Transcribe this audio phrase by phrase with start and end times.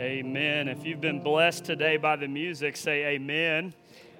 [0.00, 0.68] Amen.
[0.68, 3.74] If you've been blessed today by the music, say amen.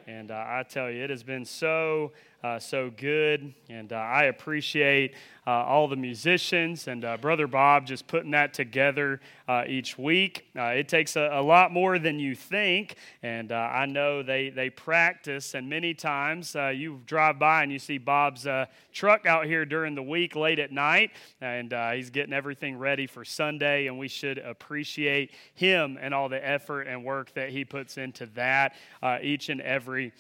[0.07, 3.55] And uh, I tell you, it has been so, uh, so good.
[3.69, 5.15] And uh, I appreciate
[5.47, 10.47] uh, all the musicians and uh, Brother Bob just putting that together uh, each week.
[10.57, 14.71] Uh, it takes a, a, lot more than you think, and I know they, they
[14.71, 18.47] practice, and many times you drive by and you see Bob's
[18.93, 21.11] truck out here during the week late at night,
[21.41, 26.47] and he's getting everything ready for Sunday, and we should appreciate him and all the
[26.47, 28.77] effort and work that he puts into that
[29.21, 30.13] each and every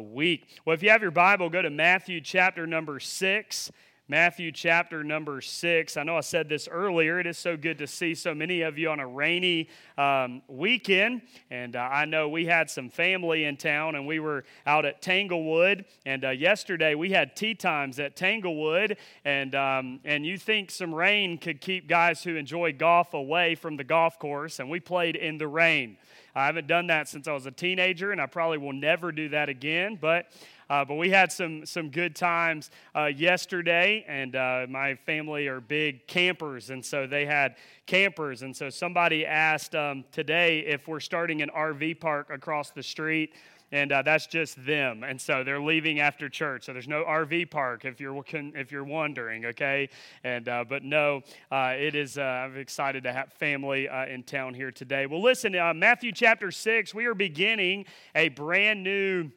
[0.00, 0.48] week.
[0.64, 3.70] Well, if you have your Bible, go to Matthew chapter number 6.
[4.08, 5.96] Matthew chapter number six.
[5.96, 7.20] I know I said this earlier.
[7.20, 11.22] It is so good to see so many of you on a rainy um, weekend.
[11.50, 15.00] And uh, I know we had some family in town and we were out at
[15.00, 15.86] Tanglewood.
[16.04, 18.98] And uh, yesterday we had tee times at Tanglewood.
[19.24, 23.76] And, um, and you think some rain could keep guys who enjoy golf away from
[23.76, 24.58] the golf course.
[24.58, 25.96] And we played in the rain.
[26.34, 29.28] I haven't done that since I was a teenager, and I probably will never do
[29.30, 29.98] that again.
[30.00, 30.32] But
[30.72, 35.60] uh, but we had some some good times uh, yesterday, and uh, my family are
[35.60, 38.40] big campers, and so they had campers.
[38.40, 43.34] And so somebody asked um, today if we're starting an RV park across the street
[43.72, 45.02] and uh, that's just them.
[45.02, 46.66] And so they're leaving after church.
[46.66, 49.88] So there's no RV park if you're if you're wondering, okay?
[50.24, 52.18] And uh, but no, uh, it is.
[52.18, 55.06] Uh, I'm excited to have family uh, in town here today.
[55.06, 56.94] Well, listen, uh, Matthew chapter six.
[56.94, 59.30] We are beginning a brand new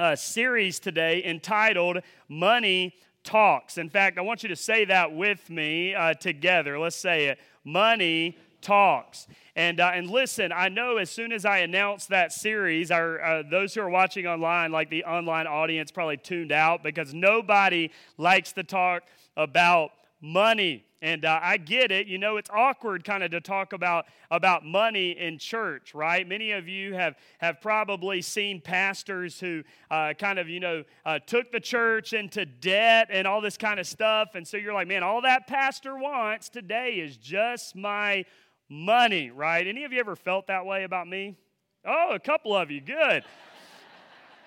[0.00, 1.98] uh, series today entitled
[2.28, 3.76] Money Talks.
[3.76, 6.78] In fact, I want you to say that with me uh, together.
[6.78, 9.26] Let's say it Money Talks.
[9.54, 13.42] And, uh, and listen, I know as soon as I announced that series, our, uh,
[13.48, 18.52] those who are watching online, like the online audience, probably tuned out because nobody likes
[18.52, 19.02] to talk
[19.36, 19.90] about
[20.22, 20.84] money.
[21.02, 22.06] And uh, I get it.
[22.06, 26.28] You know, it's awkward kind of to talk about, about money in church, right?
[26.28, 31.18] Many of you have, have probably seen pastors who uh, kind of, you know, uh,
[31.26, 34.34] took the church into debt and all this kind of stuff.
[34.34, 38.26] And so you're like, man, all that pastor wants today is just my
[38.68, 39.66] money, right?
[39.66, 41.36] Any of you ever felt that way about me?
[41.84, 42.82] Oh, a couple of you.
[42.82, 43.24] Good.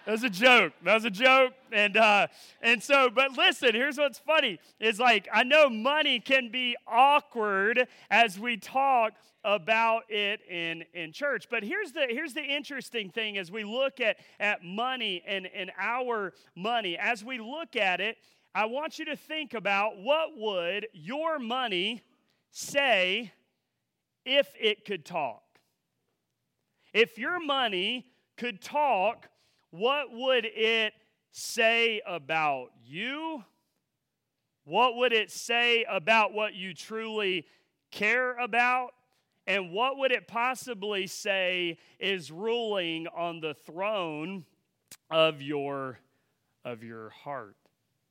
[0.05, 0.73] That was a joke.
[0.83, 1.53] That was a joke.
[1.71, 2.27] And uh,
[2.61, 7.87] and so, but listen, here's what's funny: is like I know money can be awkward
[8.09, 9.13] as we talk
[9.45, 11.47] about it in, in church.
[11.49, 15.71] But here's the here's the interesting thing as we look at, at money and, and
[15.79, 18.17] our money, as we look at it,
[18.55, 22.01] I want you to think about what would your money
[22.51, 23.31] say
[24.25, 25.41] if it could talk?
[26.93, 28.05] If your money
[28.37, 29.27] could talk,
[29.73, 30.93] what would it
[31.31, 33.43] say about you?
[34.65, 37.47] What would it say about what you truly
[37.89, 38.91] care about?
[39.47, 44.45] And what would it possibly say is ruling on the throne
[45.09, 45.97] of your,
[46.63, 47.55] of your heart?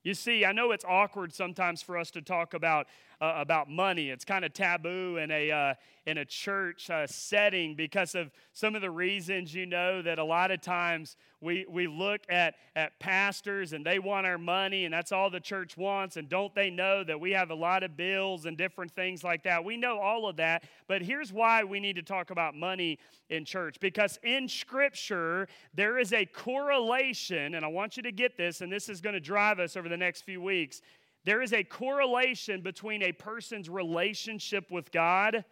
[0.02, 2.88] You see, I know it's awkward sometimes for us to talk about
[3.22, 4.10] uh, about money.
[4.10, 5.74] It's kind of taboo in a, uh,
[6.06, 10.24] in a church uh, setting because of some of the reasons you know that a
[10.24, 14.92] lot of times we, we look at, at pastors and they want our money and
[14.92, 16.16] that's all the church wants.
[16.16, 19.44] And don't they know that we have a lot of bills and different things like
[19.44, 19.64] that?
[19.64, 20.64] We know all of that.
[20.88, 22.98] But here's why we need to talk about money
[23.30, 28.36] in church because in Scripture, there is a correlation, and I want you to get
[28.36, 30.82] this, and this is going to drive us over the next few weeks
[31.24, 35.44] there is a correlation between a person's relationship with God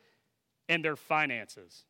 [0.68, 1.84] and their finances.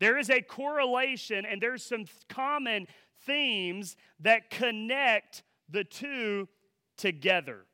[0.00, 2.86] There is a correlation, and there's some common
[3.22, 6.48] themes that connect the two
[6.96, 7.66] together.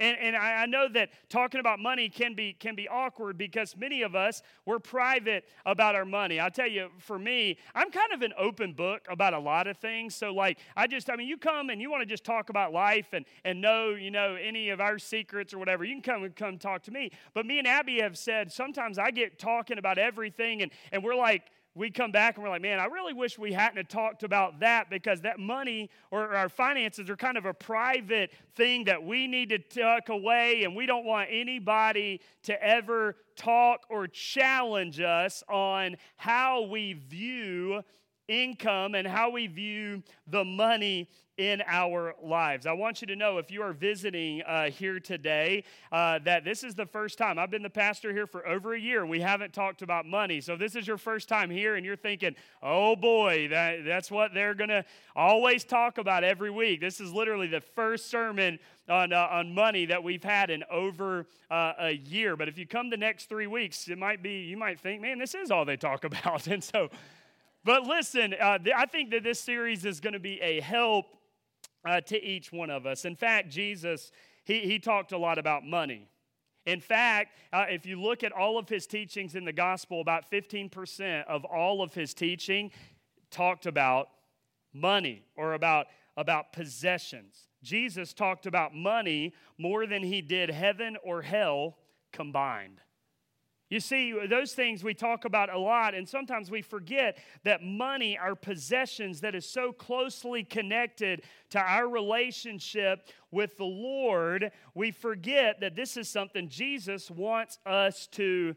[0.00, 4.02] And, and I, know that talking about money can be, can be awkward because many
[4.02, 6.40] of us, we're private about our money.
[6.40, 9.76] I'll tell you, for me, I'm kind of an open book about a lot of
[9.76, 10.16] things.
[10.16, 12.72] So, like, I just, I mean, you come and you want to just talk about
[12.72, 16.24] life and, and know, you know, any of our secrets or whatever, you can come
[16.24, 17.12] and come talk to me.
[17.32, 21.14] But me and Abby have said sometimes I get talking about everything and, and we're
[21.14, 21.44] like,
[21.74, 24.90] we come back and we're like, man, I really wish we hadn't talked about that
[24.90, 29.48] because that money or our finances are kind of a private thing that we need
[29.48, 35.96] to tuck away, and we don't want anybody to ever talk or challenge us on
[36.16, 37.82] how we view
[38.28, 42.64] income and how we view the money in our lives.
[42.64, 46.62] I want you to know if you are visiting uh, here today uh, that this
[46.62, 47.38] is the first time.
[47.38, 50.40] I've been the pastor here for over a year we haven't talked about money.
[50.40, 54.32] So this is your first time here and you're thinking, oh boy, that, that's what
[54.32, 54.84] they're going to
[55.16, 56.80] always talk about every week.
[56.80, 61.26] This is literally the first sermon on, uh, on money that we've had in over
[61.50, 62.36] uh, a year.
[62.36, 65.18] But if you come the next three weeks, it might be, you might think, man,
[65.18, 66.46] this is all they talk about.
[66.46, 66.90] And so,
[67.64, 71.06] but listen, uh, I think that this series is going to be a help
[71.84, 73.04] uh, to each one of us.
[73.04, 74.10] In fact, Jesus,
[74.44, 76.08] he, he talked a lot about money.
[76.66, 80.30] In fact, uh, if you look at all of his teachings in the gospel, about
[80.30, 82.70] 15% of all of his teaching
[83.30, 84.08] talked about
[84.72, 85.86] money or about,
[86.16, 87.48] about possessions.
[87.62, 91.76] Jesus talked about money more than he did heaven or hell
[92.12, 92.80] combined.
[93.70, 98.18] You see, those things we talk about a lot, and sometimes we forget that money,
[98.18, 105.60] our possessions, that is so closely connected to our relationship with the Lord, we forget
[105.60, 108.54] that this is something Jesus wants us to,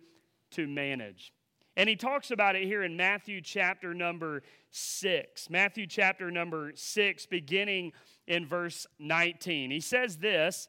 [0.52, 1.32] to manage.
[1.78, 5.50] And he talks about it here in Matthew chapter number six.
[5.50, 7.94] Matthew chapter number six, beginning
[8.26, 9.72] in verse 19.
[9.72, 10.68] He says this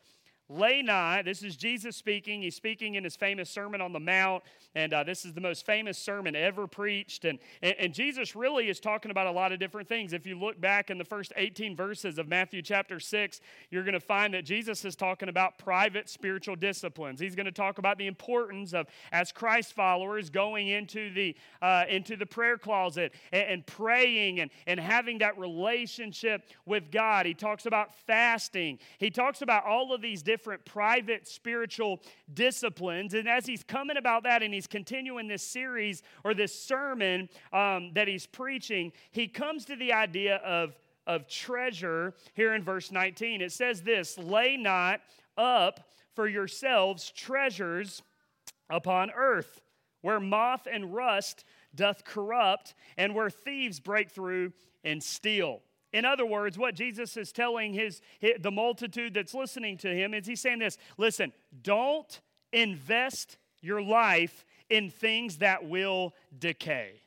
[0.48, 1.22] lay nigh.
[1.22, 2.42] This is Jesus speaking.
[2.42, 4.42] He's speaking in his famous Sermon on the Mount,
[4.74, 7.24] and uh, this is the most famous sermon ever preached.
[7.24, 10.12] And, and, and, Jesus really is talking about a lot of different things.
[10.12, 13.40] If you look back in the first 18 verses of Matthew chapter 6,
[13.70, 17.20] you're going to find that Jesus is talking about private spiritual disciplines.
[17.20, 21.84] He's going to talk about the importance of, as Christ followers, going into the, uh,
[21.90, 27.26] into the prayer closet and, and praying and, and having that relationship with God.
[27.26, 28.78] He talks about fasting.
[28.98, 32.00] He talks about all of these different different private spiritual
[32.32, 33.12] disciplines.
[33.12, 37.90] And as he's coming about that and he's continuing this series or this sermon um,
[37.94, 43.40] that he's preaching, he comes to the idea of, of treasure here in verse 19.
[43.40, 45.00] It says this Lay not
[45.36, 48.00] up for yourselves treasures
[48.70, 49.60] upon earth,
[50.02, 51.44] where moth and rust
[51.74, 54.52] doth corrupt, and where thieves break through
[54.84, 55.62] and steal.
[55.92, 58.00] In other words, what Jesus is telling his,
[58.40, 61.32] the multitude that's listening to him is he's saying this listen,
[61.62, 62.20] don't
[62.52, 67.00] invest your life in things that will decay.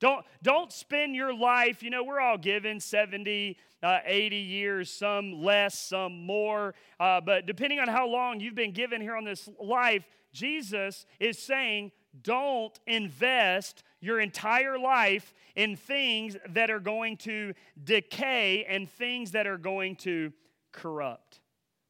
[0.00, 5.42] Don't, don't spend your life, you know, we're all given 70, uh, 80 years, some
[5.42, 6.74] less, some more.
[7.00, 11.38] Uh, but depending on how long you've been given here on this life, Jesus is
[11.38, 11.90] saying,
[12.22, 17.52] don't invest your entire life in things that are going to
[17.82, 20.32] decay and things that are going to
[20.72, 21.40] corrupt.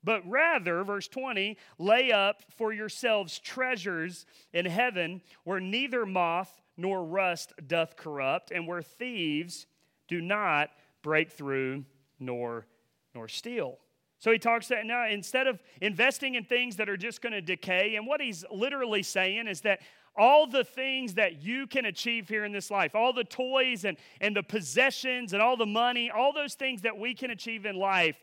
[0.04, 7.04] But rather, verse 20, lay up for yourselves treasures in heaven where neither moth nor
[7.04, 9.66] rust doth corrupt, and where thieves
[10.06, 10.70] do not
[11.02, 11.84] break through
[12.20, 12.66] nor,
[13.14, 13.78] nor steal.
[14.20, 17.40] So he talks that now instead of investing in things that are just going to
[17.40, 19.80] decay, and what he's literally saying is that
[20.18, 23.96] all the things that you can achieve here in this life, all the toys and,
[24.20, 27.76] and the possessions and all the money, all those things that we can achieve in
[27.76, 28.18] life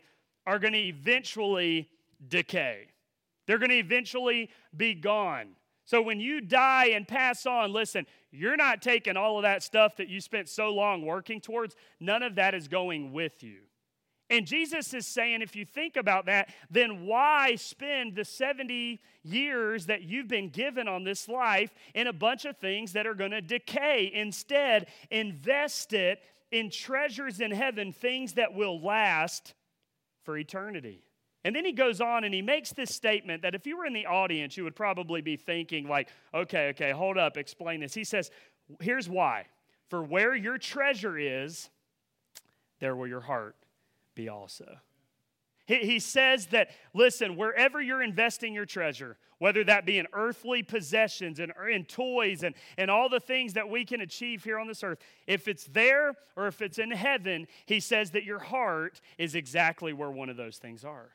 [0.46, 1.88] are going to eventually
[2.28, 2.88] decay.
[3.46, 5.48] They're going to eventually be gone.
[5.84, 9.96] So when you die and pass on, listen, you're not taking all of that stuff
[9.96, 13.60] that you spent so long working towards, none of that is going with you.
[14.28, 19.86] And Jesus is saying, if you think about that, then why spend the 70 years
[19.86, 23.30] that you've been given on this life in a bunch of things that are going
[23.30, 24.10] to decay?
[24.12, 29.54] Instead, invest it in treasures in heaven, things that will last
[30.24, 31.04] for eternity.
[31.44, 33.92] And then he goes on and he makes this statement that if you were in
[33.92, 37.94] the audience, you would probably be thinking, like, okay, okay, hold up, explain this.
[37.94, 38.32] He says,
[38.80, 39.46] here's why.
[39.88, 41.70] For where your treasure is,
[42.80, 43.54] there will your heart
[44.16, 44.78] be also.
[45.66, 50.62] He, he says that, listen, wherever you're investing your treasure, whether that be in earthly
[50.62, 54.66] possessions and in toys and, and all the things that we can achieve here on
[54.66, 59.00] this earth, if it's there or if it's in heaven, he says that your heart
[59.18, 61.10] is exactly where one of those things are.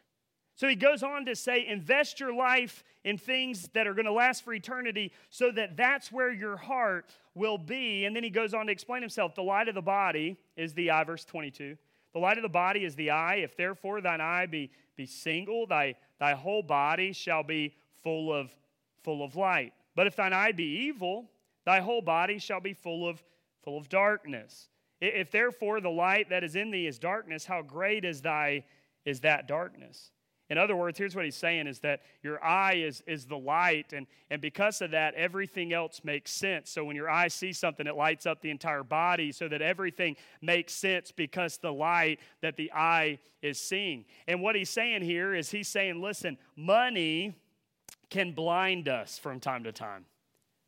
[0.55, 4.12] So he goes on to say, invest your life in things that are going to
[4.12, 8.05] last for eternity so that that's where your heart will be.
[8.05, 9.34] And then he goes on to explain himself.
[9.34, 11.77] The light of the body is the eye, verse 22.
[12.13, 13.36] The light of the body is the eye.
[13.36, 18.56] If therefore thine eye be, be single, thy, thy whole body shall be full of,
[19.03, 19.74] full of light.
[19.96, 21.30] But if thine eye be evil,
[21.65, 23.24] thy whole body shall be full of,
[23.63, 24.70] full of darkness.
[25.00, 28.65] If therefore the light that is in thee is darkness, how great is thy
[29.06, 30.12] is that darkness?
[30.51, 33.93] In other words, here's what he's saying is that your eye is, is the light,
[33.93, 36.70] and, and because of that, everything else makes sense.
[36.70, 40.17] So when your eye sees something, it lights up the entire body so that everything
[40.41, 44.03] makes sense because the light that the eye is seeing.
[44.27, 47.34] And what he's saying here is he's saying, listen, money
[48.10, 50.03] can blind us from time to time.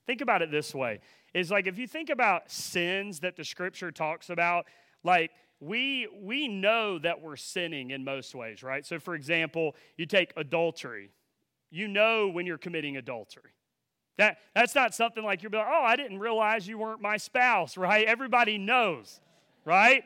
[0.07, 1.01] Think about it this way
[1.33, 4.65] is like if you think about sins that the scripture talks about,
[5.03, 5.31] like
[5.63, 8.86] we we know that we're sinning in most ways, right?
[8.86, 11.12] So for example, you take adultery.
[11.70, 13.51] You know when you're committing adultery.
[14.17, 17.77] That that's not something like you're like, "Oh, I didn't realize you weren't my spouse,"
[17.77, 18.05] right?
[18.05, 19.20] Everybody knows,
[19.65, 20.03] right?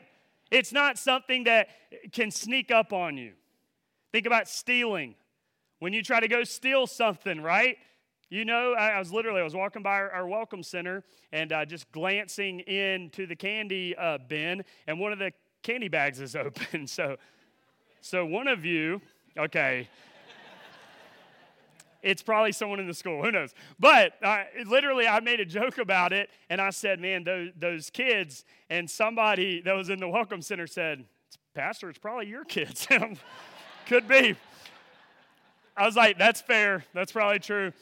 [0.50, 1.68] It's not something that
[2.12, 3.34] can sneak up on you.
[4.12, 5.14] Think about stealing.
[5.80, 7.76] When you try to go steal something, right?
[8.30, 11.64] You know, I, was literally I was walking by our, our welcome center and uh,
[11.64, 16.86] just glancing into the candy uh, bin, and one of the candy bags is open.
[16.86, 17.16] So,
[18.00, 19.00] so one of you,
[19.36, 19.88] okay.
[22.02, 25.78] it's probably someone in the school who knows but uh, literally i made a joke
[25.78, 30.08] about it and i said man those, those kids and somebody that was in the
[30.08, 31.04] welcome center said
[31.54, 32.86] pastor it's probably your kids
[33.86, 34.36] could be
[35.76, 37.72] i was like that's fair that's probably true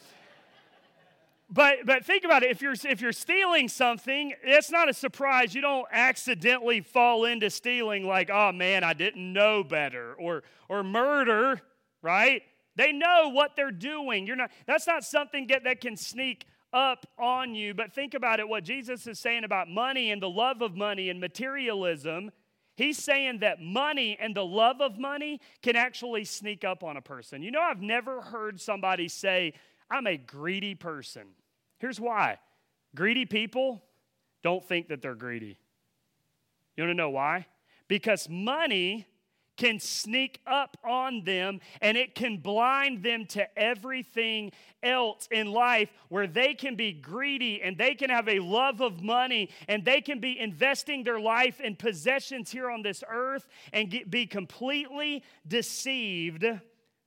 [1.49, 2.51] but but think about it.
[2.51, 5.55] If you're if you're stealing something, it's not a surprise.
[5.55, 10.83] You don't accidentally fall into stealing like, oh man, I didn't know better, or or
[10.83, 11.61] murder,
[12.03, 12.43] right?
[12.75, 14.27] They know what they're doing.
[14.27, 14.51] You're not.
[14.67, 17.75] That's not something that, that can sneak up on you.
[17.75, 18.49] But think about it.
[18.49, 22.33] What Jesus is saying about money and the love of money and materialism.
[22.77, 27.01] He's saying that money and the love of money can actually sneak up on a
[27.01, 27.43] person.
[27.43, 29.55] You know, I've never heard somebody say
[29.91, 31.29] I'm a greedy person.
[31.79, 32.39] Here's why
[32.95, 33.83] greedy people
[34.43, 35.59] don't think that they're greedy.
[36.77, 37.47] You want to know why?
[37.89, 39.07] Because money
[39.57, 44.53] can sneak up on them and it can blind them to everything
[44.83, 49.03] else in life where they can be greedy and they can have a love of
[49.03, 53.91] money and they can be investing their life in possessions here on this earth and
[53.91, 56.45] get, be completely deceived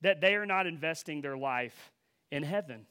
[0.01, 1.91] that they are not investing their life
[2.31, 2.85] in heaven.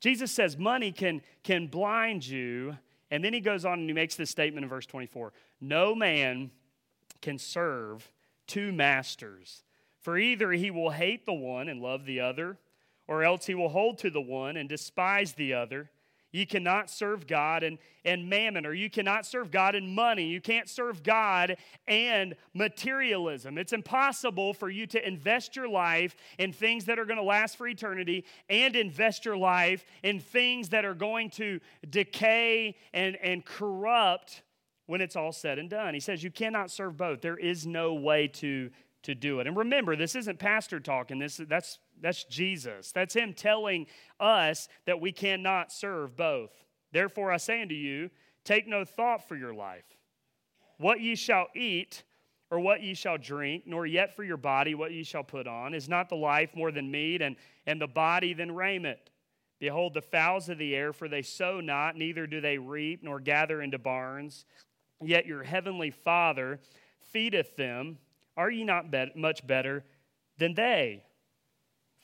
[0.00, 2.76] Jesus says money can, can blind you.
[3.10, 6.50] And then he goes on and he makes this statement in verse 24 No man
[7.20, 8.10] can serve
[8.46, 9.62] two masters,
[10.00, 12.58] for either he will hate the one and love the other,
[13.06, 15.90] or else he will hold to the one and despise the other.
[16.32, 20.26] You cannot serve God and, and mammon, or you cannot serve God and money.
[20.26, 21.56] You can't serve God
[21.88, 23.58] and materialism.
[23.58, 27.56] It's impossible for you to invest your life in things that are going to last
[27.56, 33.44] for eternity and invest your life in things that are going to decay and, and
[33.44, 34.42] corrupt
[34.86, 35.94] when it's all said and done.
[35.94, 37.20] He says you cannot serve both.
[37.20, 38.70] There is no way to,
[39.02, 39.46] to do it.
[39.46, 41.18] And remember, this isn't pastor talking.
[41.18, 42.92] This, that's that's Jesus.
[42.92, 43.86] That's Him telling
[44.18, 46.50] us that we cannot serve both.
[46.92, 48.10] Therefore, I say unto you,
[48.44, 49.84] take no thought for your life,
[50.78, 52.02] what ye shall eat,
[52.50, 55.74] or what ye shall drink, nor yet for your body what ye shall put on.
[55.74, 58.98] Is not the life more than meat, and, and the body than raiment?
[59.60, 63.20] Behold, the fowls of the air, for they sow not, neither do they reap, nor
[63.20, 64.46] gather into barns,
[65.02, 66.58] yet your heavenly Father
[67.12, 67.98] feedeth them.
[68.40, 69.84] Are ye not bet- much better
[70.38, 71.04] than they?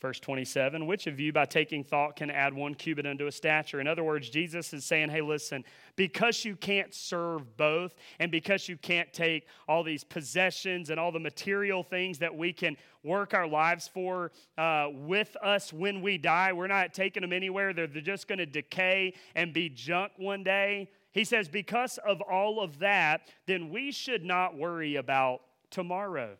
[0.03, 3.81] Verse 27 Which of you, by taking thought, can add one cubit unto a stature?
[3.81, 5.65] In other words, Jesus is saying, Hey, listen,
[5.97, 11.11] because you can't serve both, and because you can't take all these possessions and all
[11.11, 16.19] the material things that we can work our lives for uh, with us when we
[16.19, 17.73] die, we're not taking them anywhere.
[17.73, 20.91] They're, they're just going to decay and be junk one day.
[21.13, 26.37] He says, Because of all of that, then we should not worry about tomorrow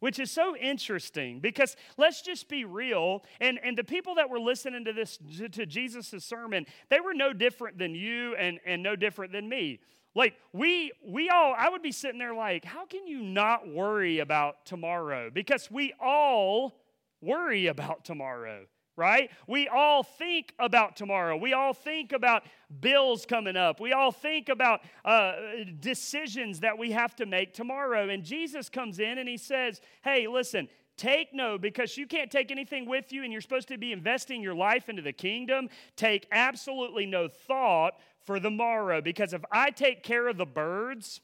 [0.00, 4.38] which is so interesting because let's just be real and, and the people that were
[4.38, 5.18] listening to this
[5.52, 9.80] to jesus' sermon they were no different than you and, and no different than me.
[10.14, 14.18] Like we we all i would be sitting there like how can you not worry
[14.18, 15.30] about tomorrow?
[15.30, 16.80] Because we all
[17.20, 18.64] worry about tomorrow
[18.98, 19.30] right?
[19.46, 21.36] We all think about tomorrow.
[21.36, 22.42] We all think about
[22.80, 23.80] bills coming up.
[23.80, 25.32] We all think about uh,
[25.80, 28.08] decisions that we have to make tomorrow.
[28.08, 32.50] And Jesus comes in and he says, Hey, listen, Take no, because you can't take
[32.50, 35.68] anything with you and you're supposed to be investing your life into the kingdom.
[35.94, 37.94] Take absolutely no thought
[38.26, 41.20] for the morrow, because if I take care of the birds,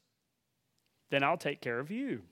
[1.11, 2.23] then I'll take care of you.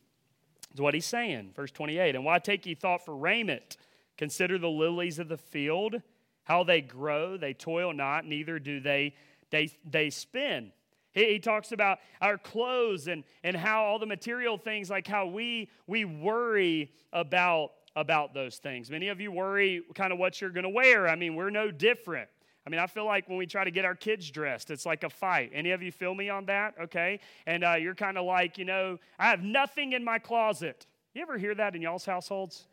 [0.72, 1.50] Is what he's saying.
[1.54, 3.76] Verse 28 And why take ye thought for raiment?
[4.22, 6.00] Consider the lilies of the field,
[6.44, 7.36] how they grow.
[7.36, 9.16] They toil not, neither do they,
[9.50, 10.70] they, they spin.
[11.10, 15.26] He, he talks about our clothes and, and how all the material things, like how
[15.26, 18.92] we, we worry about about those things.
[18.92, 21.08] Many of you worry kind of what you're going to wear.
[21.08, 22.28] I mean, we're no different.
[22.64, 25.02] I mean, I feel like when we try to get our kids dressed, it's like
[25.02, 25.50] a fight.
[25.52, 26.74] Any of you feel me on that?
[26.80, 27.18] Okay.
[27.44, 30.86] And uh, you're kind of like, you know, I have nothing in my closet.
[31.12, 32.68] You ever hear that in y'all's households?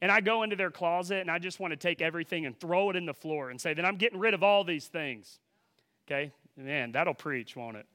[0.00, 2.90] And I go into their closet and I just want to take everything and throw
[2.90, 5.40] it in the floor and say, then I'm getting rid of all these things.
[6.06, 6.32] Okay?
[6.56, 7.86] Man, that'll preach, won't it?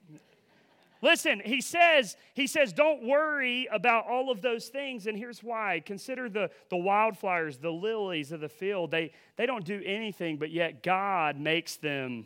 [1.02, 5.84] Listen, he says, he says, don't worry about all of those things, and here's why.
[5.86, 8.90] Consider the, the wildflowers, the lilies of the field.
[8.90, 12.26] They, they don't do anything, but yet God makes them,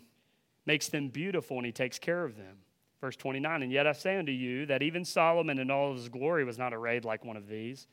[0.67, 2.57] makes them beautiful and he takes care of them.
[3.01, 6.43] Verse 29, and yet I say unto you that even Solomon in all his glory
[6.43, 7.87] was not arrayed like one of these.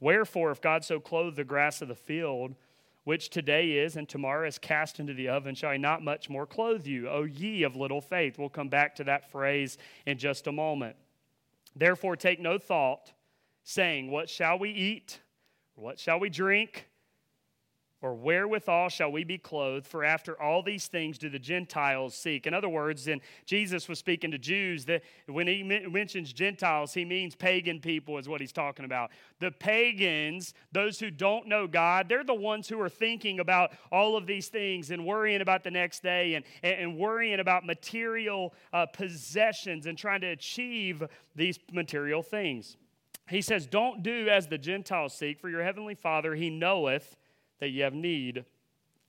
[0.00, 2.54] Wherefore, if God so clothe the grass of the field,
[3.04, 6.46] which today is and tomorrow is cast into the oven, shall he not much more
[6.46, 8.38] clothe you, O ye of little faith?
[8.38, 10.96] We'll come back to that phrase in just a moment.
[11.74, 13.12] Therefore, take no thought,
[13.62, 15.20] saying, What shall we eat?
[15.76, 16.88] What shall we drink?
[18.02, 19.86] Or wherewithal shall we be clothed?
[19.86, 22.46] For after all these things do the Gentiles seek.
[22.46, 27.06] In other words, and Jesus was speaking to Jews that when he mentions Gentiles, he
[27.06, 29.12] means pagan people, is what he's talking about.
[29.40, 34.14] The pagans, those who don't know God, they're the ones who are thinking about all
[34.14, 38.84] of these things and worrying about the next day and, and worrying about material uh,
[38.84, 41.02] possessions and trying to achieve
[41.34, 42.76] these material things.
[43.30, 47.16] He says, Don't do as the Gentiles seek, for your heavenly Father, he knoweth
[47.60, 48.44] that you have need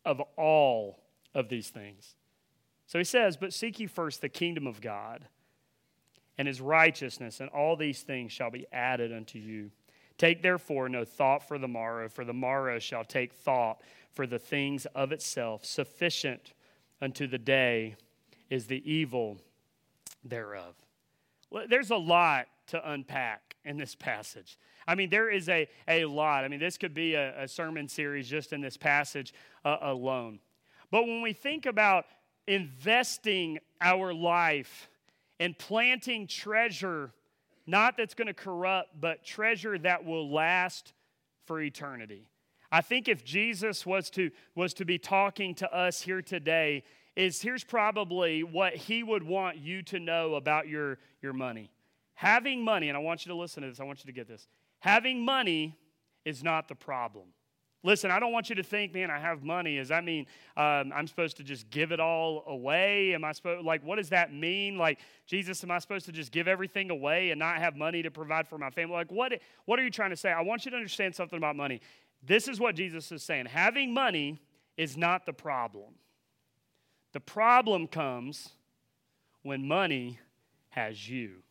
[0.05, 0.99] of all
[1.33, 2.15] of these things.
[2.85, 5.27] So he says, But seek ye first the kingdom of God
[6.37, 9.71] and his righteousness, and all these things shall be added unto you.
[10.17, 13.81] Take therefore no thought for the morrow, for the morrow shall take thought
[14.13, 15.65] for the things of itself.
[15.65, 16.53] Sufficient
[17.01, 17.95] unto the day
[18.49, 19.37] is the evil
[20.23, 20.75] thereof.
[21.69, 24.57] There's a lot to unpack in this passage.
[24.87, 26.45] I mean, there is a, a lot.
[26.45, 29.33] I mean, this could be a, a sermon series just in this passage
[29.65, 30.39] uh, alone.
[30.91, 32.05] But when we think about
[32.47, 34.89] investing our life
[35.39, 37.11] and planting treasure,
[37.65, 40.93] not that's going to corrupt, but treasure that will last
[41.45, 42.29] for eternity.
[42.71, 46.83] I think if Jesus was to, was to be talking to us here today,
[47.15, 51.71] is here's probably what he would want you to know about your, your money.
[52.13, 54.27] Having money, and I want you to listen to this, I want you to get
[54.27, 54.47] this.
[54.79, 55.77] Having money
[56.25, 57.25] is not the problem.
[57.83, 59.77] Listen, I don't want you to think, man, I have money.
[59.77, 60.25] Does that mean
[60.57, 63.13] um, I'm supposed to just give it all away?
[63.13, 64.77] Am I supposed, like, what does that mean?
[64.77, 68.11] Like, Jesus, am I supposed to just give everything away and not have money to
[68.11, 68.95] provide for my family?
[68.95, 70.31] Like, what, what are you trying to say?
[70.31, 71.79] I want you to understand something about money.
[72.23, 74.41] This is what Jesus is saying having money
[74.75, 75.93] is not the problem.
[77.13, 78.49] The problem comes
[79.43, 80.19] when money
[80.69, 81.43] has you.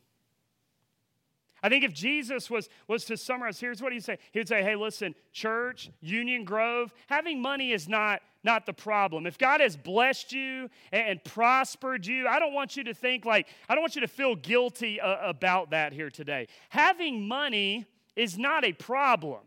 [1.66, 4.18] I think if Jesus was, was to summarize, here's what he'd say.
[4.30, 9.26] He would say, hey, listen, church, Union Grove, having money is not, not the problem.
[9.26, 13.24] If God has blessed you and, and prospered you, I don't want you to think
[13.24, 16.46] like, I don't want you to feel guilty uh, about that here today.
[16.68, 19.40] Having money is not a problem.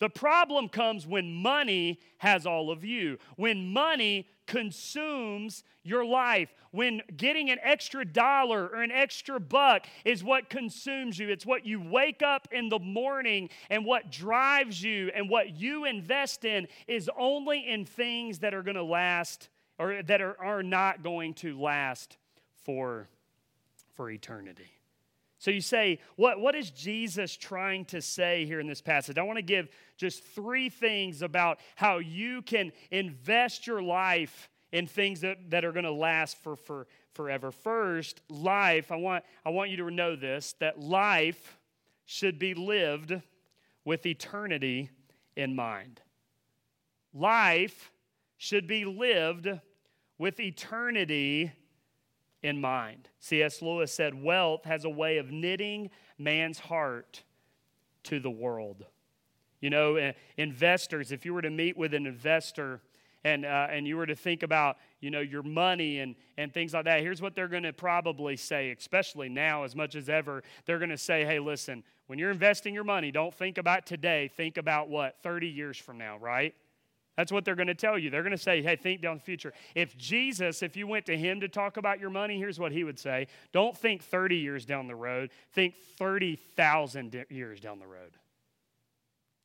[0.00, 7.00] The problem comes when money has all of you, when money consumes your life, when
[7.16, 11.28] getting an extra dollar or an extra buck is what consumes you.
[11.28, 15.84] It's what you wake up in the morning and what drives you and what you
[15.84, 20.62] invest in is only in things that are going to last or that are, are
[20.62, 22.16] not going to last
[22.64, 23.08] for,
[23.94, 24.77] for eternity.
[25.38, 29.18] So you say, what, what is Jesus trying to say here in this passage?
[29.18, 34.86] I want to give just three things about how you can invest your life in
[34.86, 36.86] things that, that are going to last for, for
[37.18, 37.50] forever.
[37.50, 41.58] First, life, I want, I want you to know this that life
[42.04, 43.20] should be lived
[43.84, 44.90] with eternity
[45.34, 46.00] in mind.
[47.12, 47.90] Life
[48.36, 49.48] should be lived
[50.16, 51.50] with eternity
[52.42, 53.08] in mind.
[53.18, 53.62] C.S.
[53.62, 57.24] Lewis said, Wealth has a way of knitting man's heart
[58.04, 58.84] to the world.
[59.60, 62.80] You know, investors, if you were to meet with an investor
[63.24, 66.74] and, uh, and you were to think about, you know, your money and, and things
[66.74, 70.44] like that, here's what they're going to probably say, especially now as much as ever.
[70.64, 74.28] They're going to say, hey, listen, when you're investing your money, don't think about today,
[74.28, 76.54] think about what, 30 years from now, right?
[77.18, 78.10] That's what they're going to tell you.
[78.10, 79.52] They're going to say, hey, think down the future.
[79.74, 82.84] If Jesus, if you went to him to talk about your money, here's what he
[82.84, 88.12] would say Don't think 30 years down the road, think 30,000 years down the road.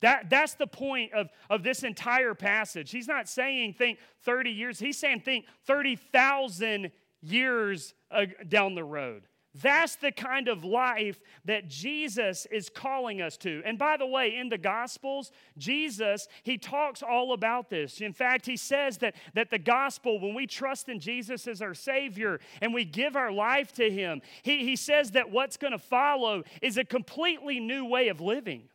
[0.02, 2.92] That, that's the point of, of this entire passage.
[2.92, 9.26] He's not saying think 30 years, he's saying think 30,000 years uh, down the road.
[9.62, 13.62] That's the kind of life that Jesus is calling us to.
[13.64, 18.00] And by the way, in the Gospels, Jesus, he talks all about this.
[18.00, 21.74] In fact, he says that, that the gospel, when we trust in Jesus as our
[21.74, 25.78] Savior and we give our life to him, he, he says that what's going to
[25.78, 28.68] follow is a completely new way of living.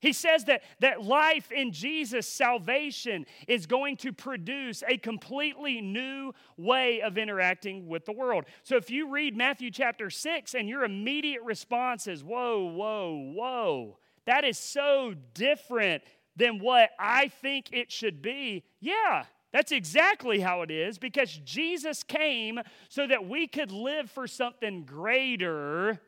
[0.00, 6.32] He says that, that life in Jesus, salvation, is going to produce a completely new
[6.56, 8.46] way of interacting with the world.
[8.62, 13.98] So if you read Matthew chapter 6 and your immediate response is, whoa, whoa, whoa,
[14.24, 16.02] that is so different
[16.34, 22.02] than what I think it should be, yeah, that's exactly how it is because Jesus
[22.02, 26.00] came so that we could live for something greater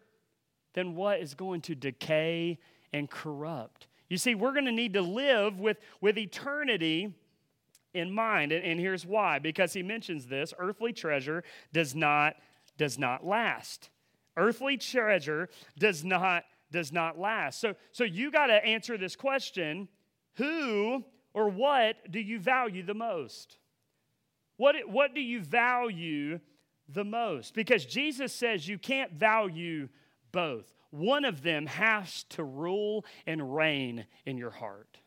[0.75, 2.59] than what is going to decay
[2.93, 3.87] and corrupt.
[4.09, 7.15] You see, we're going to need to live with, with eternity
[7.95, 8.53] in mind.
[8.53, 12.35] And, and here's why because he mentions this earthly treasure does not,
[12.77, 13.91] does not last.
[14.37, 17.61] Earthly treasure does not, does not last.
[17.61, 19.89] So, so you got to answer this question
[20.37, 23.59] who or what do you value the most?
[24.57, 26.41] What, what do you value
[26.89, 27.55] the most?
[27.55, 29.89] Because Jesus says you can't value
[30.31, 34.99] both one of them has to rule and reign in your heart.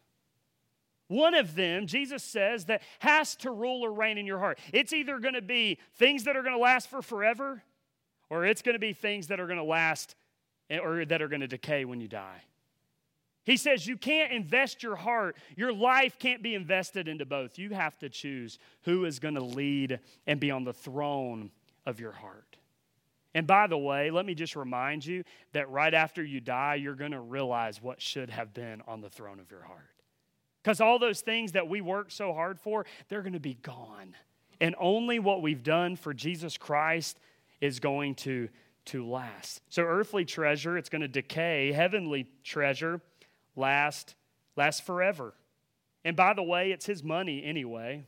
[1.07, 4.59] One of them, Jesus says, that has to rule or reign in your heart.
[4.73, 7.61] It's either going to be things that are going to last for forever,
[8.31, 10.15] or it's going to be things that are going to last
[10.71, 12.41] eh, or that are going to decay when you die.
[13.43, 17.59] He says you can't invest your heart, your life can't be invested into both.
[17.59, 21.51] You have to choose who is going to lead and be on the throne
[21.85, 22.54] of your heart.
[23.35, 26.95] And by the way, let me just remind you that right after you die, you're
[26.95, 29.91] going to realize what should have been on the throne of your heart.
[30.63, 34.15] Because all those things that we worked so hard for, they're going to be gone.
[34.61, 37.19] And only what we've done for Jesus Christ
[37.59, 38.47] is going to,
[38.85, 39.61] to last.
[39.69, 41.73] So, earthly treasure, it's going to decay.
[41.73, 43.01] Heavenly treasure,
[43.57, 44.15] last,
[44.55, 45.33] last forever.
[46.05, 48.05] And by the way, it's his money anyway.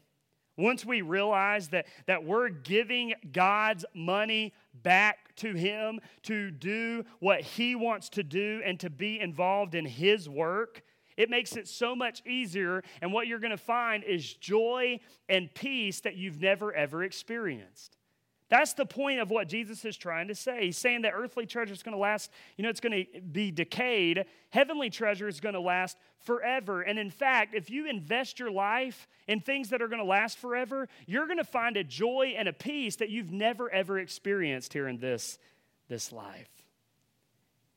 [0.58, 7.42] Once we realize that, that we're giving God's money back to Him to do what
[7.42, 10.82] He wants to do and to be involved in His work,
[11.16, 12.84] it makes it so much easier.
[13.02, 17.97] And what you're going to find is joy and peace that you've never, ever experienced.
[18.50, 20.66] That's the point of what Jesus is trying to say.
[20.66, 23.52] He's saying that earthly treasure is going to last, you know, it's going to be
[23.52, 24.26] decayed.
[24.52, 26.82] Heavenly treasure is going to last forever.
[26.82, 30.38] And in fact, if you invest your life in things that are going to last
[30.38, 34.72] forever, you're going to find a joy and a peace that you've never ever experienced
[34.72, 35.38] here in this,
[35.90, 36.50] this life.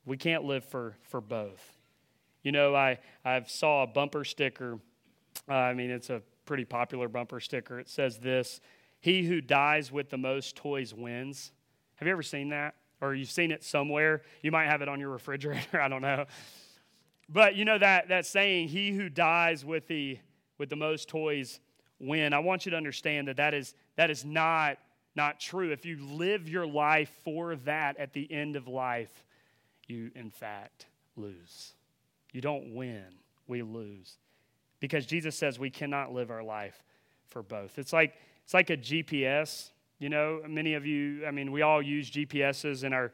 [0.06, 1.74] We can't live for, for both.
[2.44, 4.78] You know, I, I saw a bumper sticker.
[5.48, 7.78] Uh, I mean, it's a pretty popular bumper sticker.
[7.80, 8.60] It says this
[9.00, 11.52] he who dies with the most toys wins.
[11.96, 12.74] Have you ever seen that?
[13.00, 14.22] Or you've seen it somewhere?
[14.42, 16.26] You might have it on your refrigerator, I don't know.
[17.28, 20.18] But you know that, that saying, he who dies with the,
[20.58, 21.60] with the most toys
[21.98, 22.32] win.
[22.32, 24.78] I want you to understand that that is, that is not,
[25.14, 25.70] not true.
[25.70, 29.24] If you live your life for that at the end of life,
[29.86, 30.86] you in fact
[31.16, 31.74] lose.
[32.32, 33.04] You don't win,
[33.46, 34.18] we lose.
[34.80, 36.82] Because Jesus says we cannot live our life
[37.28, 37.78] for both.
[37.78, 38.14] It's like
[38.50, 39.70] it's like a GPS.
[40.00, 43.12] You know, many of you, I mean, we all use GPSs in our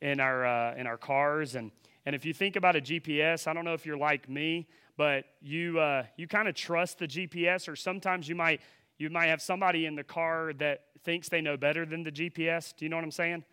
[0.00, 1.70] in our uh, in our cars, and
[2.06, 5.26] and if you think about a GPS, I don't know if you're like me, but
[5.42, 8.62] you uh, you kind of trust the GPS, or sometimes you might
[8.96, 12.74] you might have somebody in the car that thinks they know better than the GPS.
[12.74, 13.44] Do you know what I'm saying?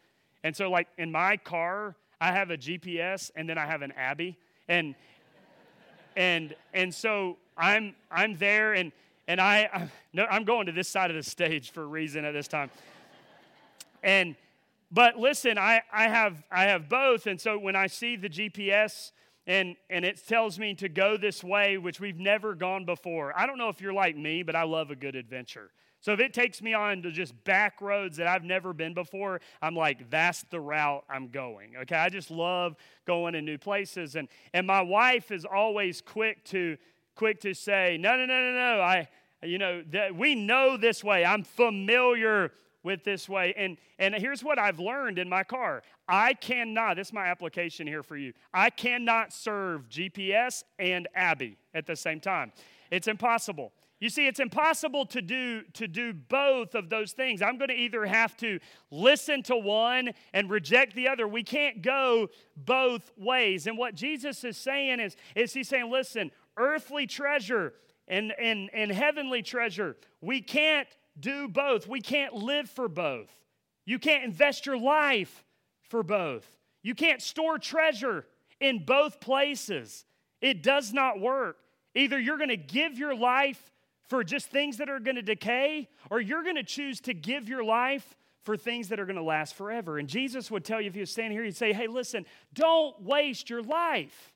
[0.45, 3.91] And so, like in my car, I have a GPS, and then I have an
[3.97, 4.37] Abby,
[4.69, 4.95] and
[6.15, 8.93] and and so I'm I'm there, and
[9.29, 12.25] and I, I no, I'm going to this side of the stage for a reason
[12.25, 12.71] at this time.
[14.01, 14.35] And
[14.91, 19.11] but listen, I, I have I have both, and so when I see the GPS
[19.45, 23.31] and and it tells me to go this way, which we've never gone before.
[23.37, 25.69] I don't know if you're like me, but I love a good adventure.
[26.01, 29.41] So if it takes me on to just back roads that I've never been before,
[29.61, 31.75] I'm like, that's the route I'm going.
[31.81, 36.43] Okay, I just love going in new places, and and my wife is always quick
[36.45, 36.77] to
[37.19, 38.81] quick to say, no, no, no, no, no.
[38.81, 39.09] I
[39.43, 41.25] you know, that we know this way.
[41.25, 42.51] I'm familiar
[42.83, 43.53] with this way.
[43.57, 47.85] And, and here's what I've learned in my car I cannot, this is my application
[47.85, 48.33] here for you.
[48.53, 52.51] I cannot serve GPS and Abby at the same time.
[52.89, 53.71] It's impossible.
[53.99, 57.41] You see, it's impossible to do, to do both of those things.
[57.41, 58.59] I'm going to either have to
[58.91, 61.27] listen to one and reject the other.
[61.27, 63.67] We can't go both ways.
[63.67, 67.73] And what Jesus is saying is, is he's saying, listen, earthly treasure
[68.09, 69.95] and, and, and heavenly treasure.
[70.21, 70.87] We can't
[71.19, 71.87] do both.
[71.87, 73.29] We can't live for both.
[73.85, 75.43] You can't invest your life
[75.83, 76.45] for both.
[76.81, 78.25] You can't store treasure
[78.59, 80.05] in both places.
[80.41, 81.57] It does not work.
[81.95, 83.71] Either you're going to give your life
[84.07, 87.47] for just things that are going to decay, or you're going to choose to give
[87.47, 89.99] your life for things that are going to last forever.
[89.99, 92.99] And Jesus would tell you if he was standing here, he'd say, Hey, listen, don't
[93.01, 94.33] waste your life.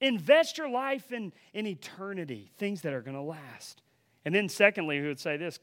[0.00, 3.82] Invest your life in, in eternity, things that are going to last.
[4.24, 5.58] And then, secondly, he would say this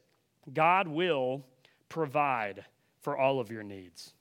[0.52, 1.44] God will
[1.88, 2.64] provide
[3.00, 4.12] for all of your needs.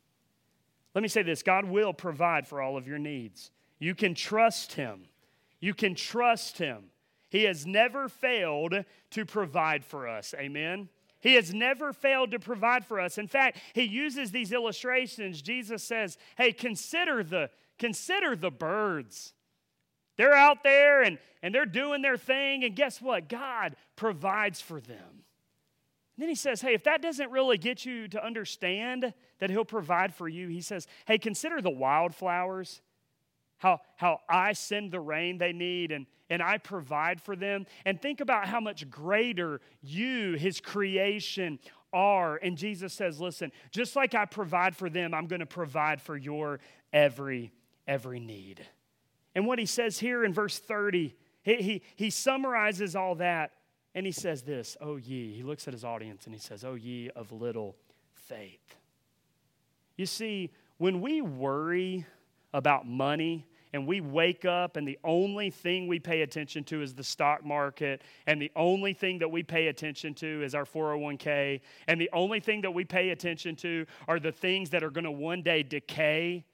[0.94, 3.52] Let me say this God will provide for all of your needs.
[3.80, 5.08] You can trust Him.
[5.60, 6.86] You can trust Him.
[7.30, 10.34] He has never failed to provide for us.
[10.38, 10.90] Amen.
[11.20, 13.18] He has never failed to provide for us.
[13.18, 15.42] In fact, he uses these illustrations.
[15.42, 19.34] Jesus says, "Hey, consider the consider the birds.
[20.18, 23.30] They're out there and, and they're doing their thing, and guess what?
[23.30, 25.24] God provides for them.
[26.16, 29.66] And then he says, Hey, if that doesn't really get you to understand that he'll
[29.66, 32.82] provide for you, he says, Hey, consider the wildflowers,
[33.58, 37.66] how, how I send the rain they need and, and I provide for them.
[37.86, 41.60] And think about how much greater you, his creation,
[41.92, 42.38] are.
[42.38, 46.16] And Jesus says, Listen, just like I provide for them, I'm going to provide for
[46.16, 46.60] your
[46.94, 47.52] every,
[47.88, 48.66] every need.
[49.36, 53.52] And what he says here in verse 30, he, he, he summarizes all that
[53.94, 55.34] and he says this, Oh ye.
[55.34, 57.76] He looks at his audience and he says, Oh ye of little
[58.14, 58.76] faith.
[59.98, 62.06] You see, when we worry
[62.54, 63.46] about money,
[63.76, 67.44] and we wake up and the only thing we pay attention to is the stock
[67.44, 72.10] market and the only thing that we pay attention to is our 401k and the
[72.14, 75.42] only thing that we pay attention to are the things that are going to one
[75.42, 76.46] day decay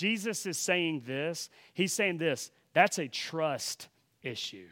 [0.00, 1.50] Jesus is saying this.
[1.74, 3.88] He's saying this that's a trust
[4.22, 4.68] issue.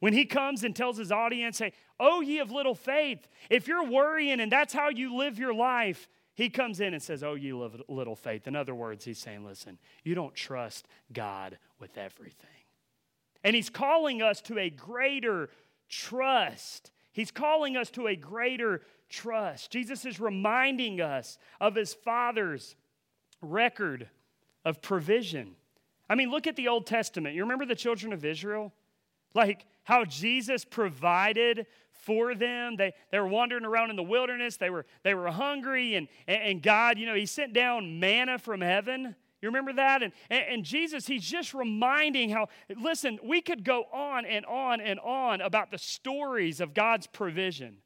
[0.00, 3.88] When he comes and tells his audience, hey, oh, ye of little faith, if you're
[3.88, 7.52] worrying and that's how you live your life, he comes in and says, oh, ye
[7.52, 8.48] little faith.
[8.48, 12.48] In other words, he's saying, listen, you don't trust God with everything.
[13.44, 15.50] And he's calling us to a greater
[15.88, 16.90] trust.
[17.12, 19.70] He's calling us to a greater trust.
[19.70, 22.74] Jesus is reminding us of his Father's
[23.40, 24.08] record
[24.64, 25.56] of provision.
[26.08, 27.34] I mean, look at the Old Testament.
[27.34, 28.72] You remember the children of Israel?
[29.34, 32.76] Like how Jesus provided for them.
[32.76, 34.56] They, they were wandering around in the wilderness.
[34.56, 38.60] They were, they were hungry, and, and God, you know, He sent down manna from
[38.60, 39.14] heaven.
[39.40, 40.04] You remember that?
[40.04, 42.46] And, and, Jesus, he's just reminding how,
[42.80, 47.78] listen, we could go on and on and on about the stories of God's provision.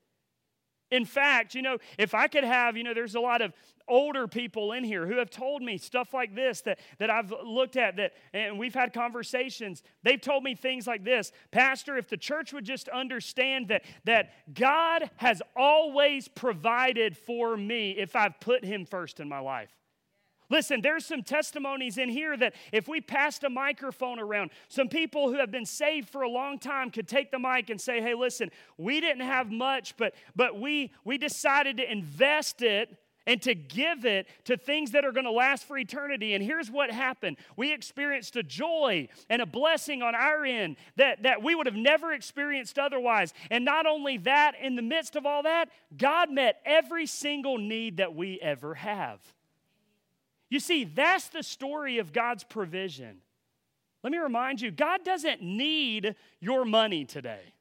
[0.90, 3.52] In fact, you know, if I could have, you know, there's a lot of
[3.88, 7.76] older people in here who have told me stuff like this that, that I've looked
[7.76, 9.82] at that and we've had conversations.
[10.02, 14.32] They've told me things like this Pastor, if the church would just understand that, that
[14.54, 19.70] God has always provided for me if I've put Him first in my life.
[20.48, 25.30] Listen, there's some testimonies in here that if we passed a microphone around, some people
[25.30, 28.14] who have been saved for a long time could take the mic and say, "Hey,
[28.14, 33.54] listen, we didn't have much, but but we we decided to invest it and to
[33.54, 36.34] give it to things that are going to last for eternity.
[36.34, 41.24] And here's what happened we experienced a joy and a blessing on our end that,
[41.24, 43.34] that we would have never experienced otherwise.
[43.50, 47.96] And not only that, in the midst of all that, God met every single need
[47.96, 49.18] that we ever have.
[50.48, 53.18] You see, that's the story of God's provision.
[54.02, 57.54] Let me remind you God doesn't need your money today.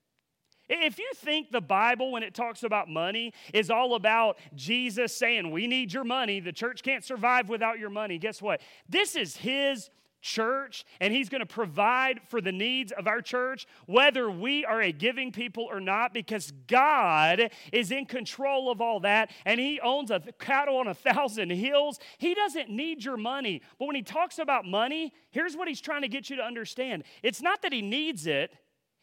[0.68, 5.52] If you think the Bible, when it talks about money, is all about Jesus saying,
[5.52, 8.62] We need your money, the church can't survive without your money, guess what?
[8.90, 9.90] This is His
[10.26, 14.82] church, and He's going to provide for the needs of our church, whether we are
[14.82, 19.80] a giving people or not, because God is in control of all that, and He
[19.80, 22.00] owns a cattle on a thousand hills.
[22.18, 23.62] He doesn't need your money.
[23.80, 27.04] But when He talks about money, here's what He's trying to get you to understand
[27.24, 28.52] it's not that He needs it,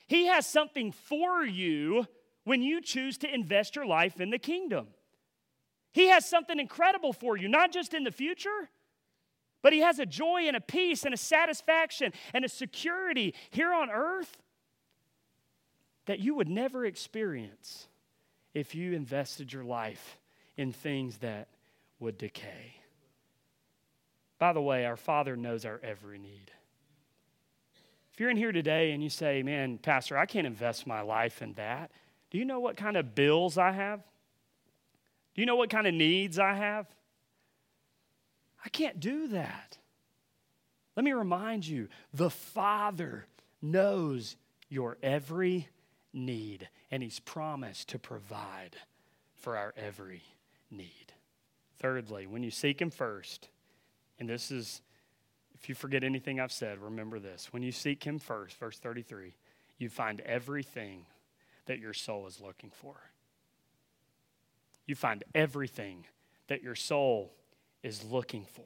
[0.08, 2.06] He has something for you
[2.44, 4.88] when you choose to invest your life in the kingdom.
[5.92, 8.70] He has something incredible for you, not just in the future
[9.62, 13.72] but he has a joy and a peace and a satisfaction and a security here
[13.72, 14.36] on earth
[16.06, 17.86] that you would never experience
[18.54, 20.18] if you invested your life
[20.56, 21.48] in things that
[22.00, 22.74] would decay.
[24.38, 26.50] By the way, our Father knows our every need.
[28.12, 31.40] If you're in here today and you say, Man, Pastor, I can't invest my life
[31.40, 31.90] in that,
[32.30, 34.00] do you know what kind of bills I have?
[35.34, 36.86] Do you know what kind of needs I have?
[38.64, 39.78] I can't do that.
[40.96, 43.26] Let me remind you the Father
[43.60, 44.36] knows
[44.68, 45.68] your every
[46.12, 48.76] need, and He's promised to provide
[49.34, 50.22] for our every
[50.70, 51.12] need.
[51.80, 53.48] Thirdly, when you seek Him first,
[54.22, 54.82] And this is,
[55.54, 57.52] if you forget anything I've said, remember this.
[57.52, 59.34] When you seek Him first, verse 33,
[59.78, 61.06] you find everything
[61.66, 62.94] that your soul is looking for.
[64.86, 66.06] You find everything
[66.46, 67.32] that your soul
[67.82, 68.62] is looking for.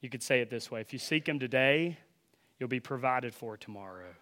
[0.00, 1.98] You could say it this way if you seek Him today,
[2.58, 4.14] you'll be provided for tomorrow.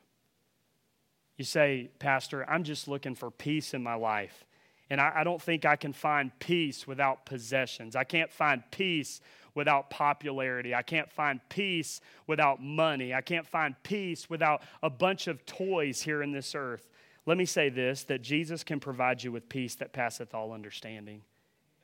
[1.37, 4.44] You say, Pastor, I'm just looking for peace in my life.
[4.90, 7.96] And I, I, don't think I can find peace without possessions.
[7.96, 9.20] I can't find peace
[9.55, 10.74] without popularity.
[10.74, 13.14] I can't find peace without money.
[13.14, 16.88] I can't find peace without a bunch of toys here in this earth.
[17.24, 21.22] Let me say this that Jesus can provide you with peace that passeth all understanding.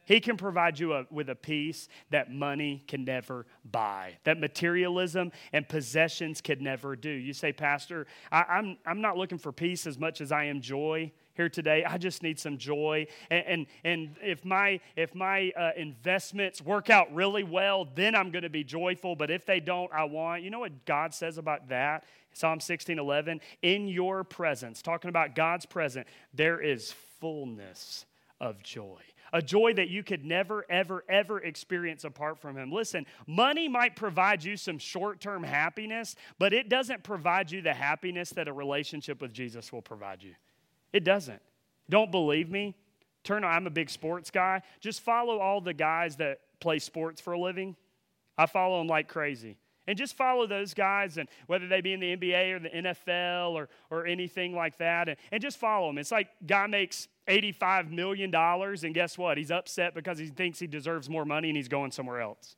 [0.07, 5.33] He can provide you a, with a peace that money can never buy, that materialism
[5.53, 7.11] and possessions could never do.
[7.11, 10.61] You say, Pastor, I, I'm, I'm not looking for peace as much as I am
[10.61, 11.85] joy here today.
[11.85, 13.09] I just need some joy.
[13.31, 18.31] And, and, and if my, if my uh, investments work out really well, then I'm
[18.31, 19.17] going to be joyful.
[19.17, 20.45] But if they don't, I want.
[20.45, 22.05] You know what God says about that?
[22.33, 23.41] Psalm 16 11.
[23.63, 28.07] In your presence, talking about God's presence, there is fullness
[28.41, 29.01] of joy
[29.33, 32.71] a joy that you could never, ever, ever experience apart from Him.
[32.73, 37.75] Listen, money might provide you some short term happiness, but it doesn't provide you the
[37.75, 40.35] happiness that a relationship with Jesus will provide you.
[40.93, 41.41] It doesn't.
[41.89, 42.75] Don't believe me?
[43.23, 44.63] Turn on, I'm a big sports guy.
[44.81, 47.77] Just follow all the guys that play sports for a living.
[48.39, 49.57] I follow them like crazy.
[49.87, 53.53] And just follow those guys, and whether they be in the NBA or the NFL
[53.53, 55.99] or, or anything like that, and, and just follow them.
[55.99, 59.39] It's like guy makes $85 million, and guess what?
[59.39, 62.57] He's upset because he thinks he deserves more money and he's going somewhere else.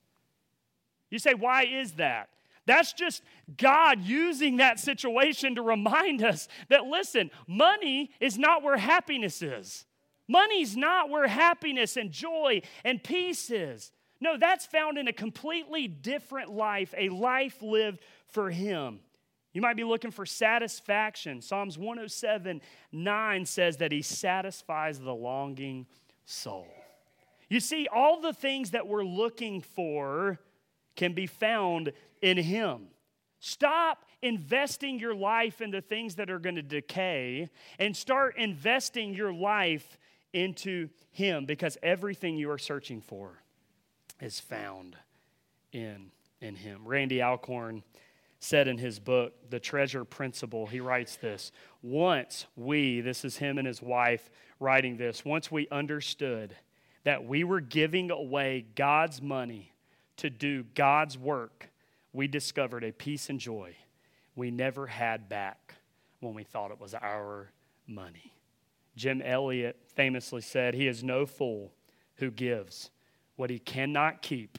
[1.11, 2.29] You say, why is that?
[2.67, 3.23] That's just
[3.57, 9.87] God using that situation to remind us that, listen, money is not where happiness is.
[10.29, 13.91] Money's not where happiness and joy and peace is.
[14.21, 19.01] No, that's found in a completely different life, a life lived for Him.
[19.53, 21.41] You might be looking for satisfaction.
[21.41, 22.61] Psalms 107
[22.93, 25.87] 9 says that He satisfies the longing
[26.25, 26.69] soul.
[27.49, 30.39] You see, all the things that we're looking for
[30.97, 32.89] can be found in Him.
[33.41, 39.33] Stop investing your life into things that are going to decay and start investing your
[39.33, 39.97] life
[40.33, 43.41] into Him because everything you are searching for
[44.21, 44.97] is found
[45.73, 46.87] in, in Him.
[46.87, 47.83] Randy Alcorn
[48.41, 51.53] said in his book, The Treasure Principle, he writes this
[51.83, 56.57] Once we, this is him and his wife writing this, once we understood
[57.05, 59.73] that we were giving away God's money
[60.19, 61.71] to do God's work,
[62.13, 63.75] we discovered a peace and joy
[64.35, 65.75] we never had back
[66.21, 67.51] when we thought it was our
[67.87, 68.33] money.
[68.97, 71.73] Jim Elliot famously said, He is no fool
[72.17, 72.91] who gives
[73.39, 74.59] what he cannot keep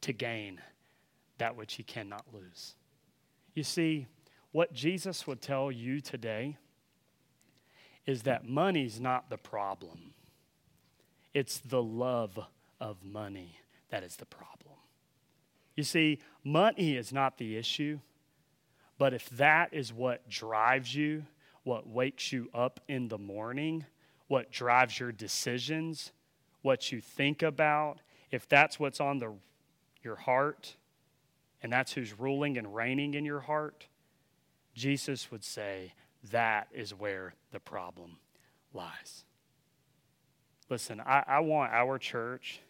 [0.00, 0.60] to gain
[1.38, 2.76] that which he cannot lose.
[3.52, 4.06] You see,
[4.52, 6.56] what Jesus would tell you today
[8.06, 10.14] is that money's not the problem,
[11.34, 12.38] it's the love
[12.80, 14.76] of money that is the problem.
[15.74, 17.98] You see, money is not the issue,
[18.98, 21.24] but if that is what drives you,
[21.64, 23.84] what wakes you up in the morning,
[24.28, 26.12] what drives your decisions,
[26.62, 29.32] what you think about, if that's what's on the,
[30.02, 30.76] your heart,
[31.62, 33.86] and that's who's ruling and reigning in your heart,
[34.74, 35.94] Jesus would say
[36.30, 38.18] that is where the problem
[38.72, 39.24] lies.
[40.68, 42.60] Listen, I, I want our church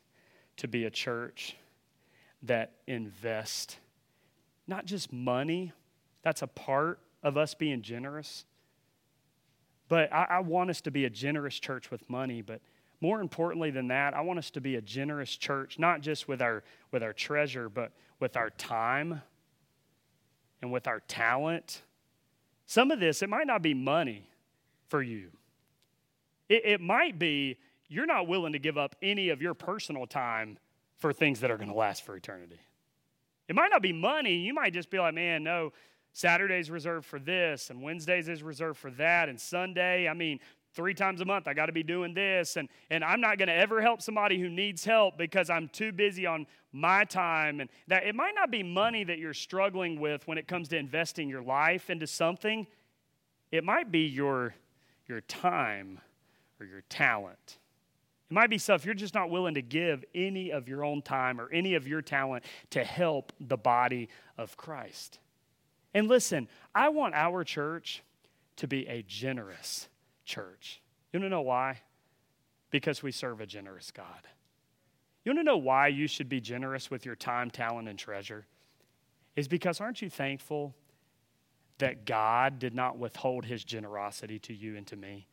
[0.57, 1.57] to be a church
[2.42, 3.76] that invests
[4.66, 5.72] not just money,
[6.22, 8.46] that's a part of us being generous.
[9.88, 12.61] But I, I, want us to be a generous church with money, but
[13.01, 16.43] more importantly than that, I want us to be a generous church, not just with
[16.43, 19.23] our, with our treasure, but with our time
[20.61, 21.83] and with our talent.
[22.67, 24.29] Some of this, it might not be money
[24.89, 25.31] for you.
[26.49, 27.59] It, it might be
[27.89, 30.59] you're not willing to give up any of your personal time
[30.99, 32.61] for things that are going to last for eternity.
[33.49, 34.37] It might not be money.
[34.37, 35.73] You might just be like, man, no,
[36.13, 40.41] Saturday's reserved for this, and Wednesdays is reserved for that, and Sunday, I mean,
[40.75, 43.49] three times a month i got to be doing this and, and i'm not going
[43.49, 47.69] to ever help somebody who needs help because i'm too busy on my time and
[47.89, 51.29] that it might not be money that you're struggling with when it comes to investing
[51.29, 52.67] your life into something.
[53.51, 54.55] It might be your
[55.09, 56.01] your time
[56.61, 57.59] or your talent.
[58.31, 61.41] It might be stuff you're just not willing to give any of your own time
[61.41, 65.19] or any of your talent to help the body of christ.
[65.93, 68.03] And listen i want our church
[68.57, 69.89] to be a generous
[70.31, 70.81] church.
[71.12, 71.81] You want to know why?
[72.70, 74.28] Because we serve a generous God.
[75.24, 78.47] You want to know why you should be generous with your time, talent, and treasure?
[79.37, 80.74] Is because aren't you thankful
[81.78, 85.26] that God did not withhold his generosity to you and to me?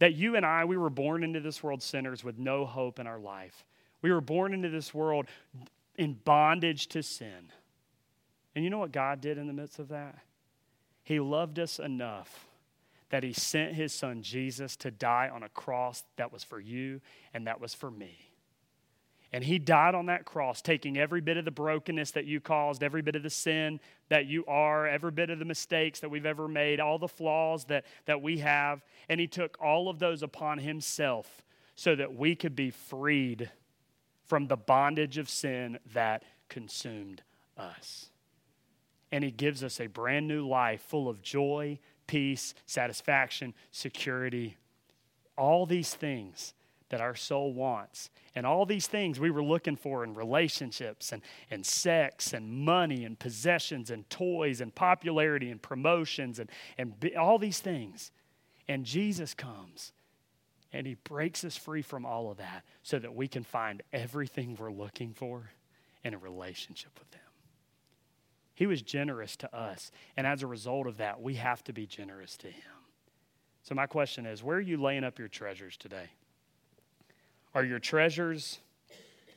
[0.00, 3.06] That you and I, we were born into this world sinners with no hope in
[3.06, 3.64] our life.
[4.02, 5.26] We were born into this world
[5.96, 7.52] in bondage to sin.
[8.54, 10.18] And you know what God did in the midst of that?
[11.04, 12.46] He loved us enough
[13.12, 17.02] that He sent His Son Jesus to die on a cross that was for you
[17.34, 18.16] and that was for me.
[19.34, 22.82] And He died on that cross, taking every bit of the brokenness that you caused,
[22.82, 26.24] every bit of the sin that you are, every bit of the mistakes that we've
[26.24, 28.82] ever made, all the flaws that, that we have.
[29.10, 31.44] And He took all of those upon Himself
[31.74, 33.50] so that we could be freed
[34.24, 37.22] from the bondage of sin that consumed
[37.58, 38.08] us.
[39.10, 41.78] And He gives us a brand new life full of joy,
[42.12, 44.58] peace, satisfaction, security,
[45.38, 46.52] all these things
[46.90, 48.10] that our soul wants.
[48.34, 53.06] And all these things we were looking for in relationships and, and sex and money
[53.06, 58.10] and possessions and toys and popularity and promotions and, and all these things.
[58.68, 59.92] And Jesus comes
[60.70, 64.54] and he breaks us free from all of that so that we can find everything
[64.60, 65.50] we're looking for
[66.04, 67.21] in a relationship with him.
[68.62, 69.90] He was generous to us.
[70.16, 72.62] And as a result of that, we have to be generous to Him.
[73.64, 76.10] So, my question is where are you laying up your treasures today?
[77.56, 78.60] Are your treasures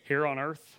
[0.03, 0.78] here on earth?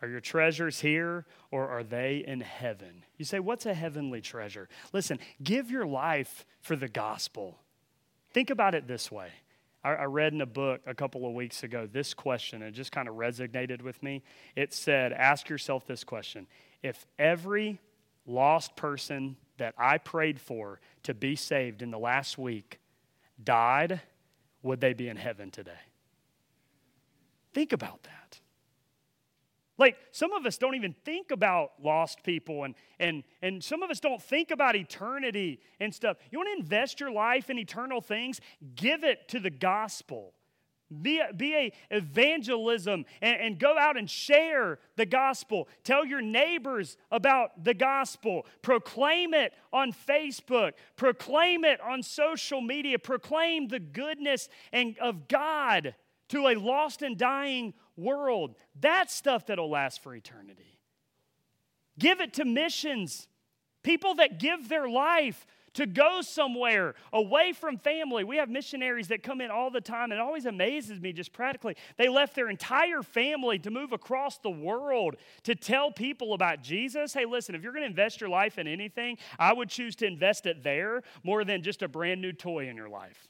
[0.00, 3.04] Are your treasures here or are they in heaven?
[3.18, 4.70] You say, What's a heavenly treasure?
[4.94, 7.58] Listen, give your life for the gospel.
[8.32, 9.28] Think about it this way
[9.84, 12.92] I, read in a book a couple of weeks ago this question, and it just
[12.92, 14.22] kind of resonated with me.
[14.54, 16.46] It said, Ask yourself this question
[16.82, 17.80] If every
[18.24, 22.78] lost person that I prayed for to be saved in the last week
[23.42, 24.00] died,
[24.62, 25.72] would they be in heaven today?
[27.52, 28.38] Think about that.
[29.82, 33.90] Like some of us don't even think about lost people and and and some of
[33.90, 36.18] us don't think about eternity and stuff.
[36.30, 38.40] You want to invest your life in eternal things?
[38.76, 40.34] Give it to the gospel.
[41.00, 45.66] Be a, be a evangelism and, and go out and share the gospel.
[45.82, 48.46] Tell your neighbors about the gospel.
[48.60, 50.74] Proclaim it on Facebook.
[50.94, 53.00] Proclaim it on social media.
[53.00, 55.96] Proclaim the goodness and, of God
[56.28, 58.54] to a lost and dying world.
[58.78, 60.78] That's stuff that'll last for eternity.
[61.98, 63.28] Give it to missions,
[63.82, 68.24] people that give their life to go somewhere away from family.
[68.24, 71.32] We have missionaries that come in all the time, and it always amazes me just
[71.32, 71.76] practically.
[71.96, 77.14] They left their entire family to move across the world to tell people about Jesus.
[77.14, 80.06] Hey, listen, if you're going to invest your life in anything, I would choose to
[80.06, 83.28] invest it there more than just a brand new toy in your life.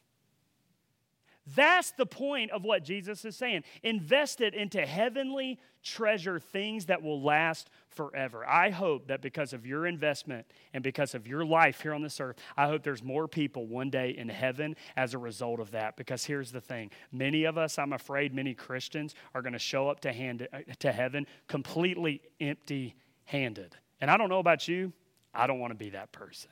[1.57, 3.65] That's the point of what Jesus is saying.
[3.83, 8.47] Invest it into heavenly treasure, things that will last forever.
[8.47, 12.21] I hope that because of your investment and because of your life here on this
[12.21, 15.97] earth, I hope there's more people one day in heaven as a result of that.
[15.97, 19.89] Because here's the thing many of us, I'm afraid, many Christians are going to show
[19.89, 23.75] up to, hand, uh, to heaven completely empty handed.
[24.01, 24.93] And I don't know about you,
[25.35, 26.51] I don't want to be that person.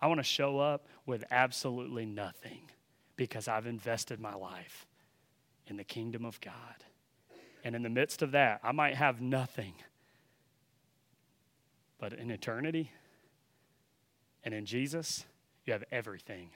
[0.00, 2.60] I want to show up with absolutely nothing
[3.18, 4.86] because I've invested my life
[5.66, 6.54] in the kingdom of God.
[7.64, 9.74] And in the midst of that, I might have nothing.
[11.98, 12.92] But in eternity
[14.44, 15.26] and in Jesus,
[15.66, 16.50] you have everything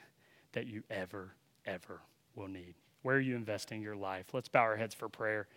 [0.53, 1.35] that you ever,
[1.65, 1.99] ever
[2.33, 2.75] will need.
[3.01, 4.27] Where are you investing your life?
[4.33, 5.47] Let's bow our heads for prayer.